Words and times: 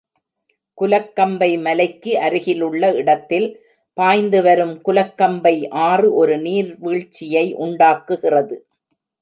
குலக்கம்பை 0.77 1.49
மலைக்கு 1.61 2.11
அருகிலுள்ள 2.19 2.89
இடத்தில் 2.93 3.47
பாய்ந்து 3.97 4.39
வரும் 4.41 4.73
குலக்கம்பை 4.87 5.55
ஆறு 5.89 6.09
ஒரு 6.13 6.37
நீர்விழ்ச்சியை 6.39 7.45
உண்டாக்குகிறது. 7.67 8.57